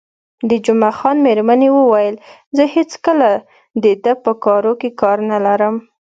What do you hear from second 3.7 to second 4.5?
د ده په